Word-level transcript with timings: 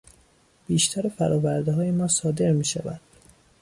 بیشتر 0.67 1.09
فرآوردههای 1.09 1.91
ما 1.91 2.07
صادر 2.07 2.51
میشود. 2.51 2.99